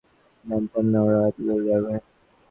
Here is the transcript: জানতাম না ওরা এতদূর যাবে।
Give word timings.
জানতাম 0.45 0.85
না 0.91 0.99
ওরা 1.05 1.19
এতদূর 1.29 1.59
যাবে। 1.67 1.93